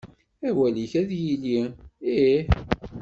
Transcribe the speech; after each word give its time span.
Awal-ik 0.47 0.93
ad 1.01 1.09
yili: 1.23 1.59
Ih. 2.19 2.47